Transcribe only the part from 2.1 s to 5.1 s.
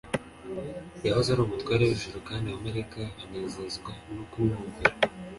kandi abamarayika banezezwaga no kumwumvira,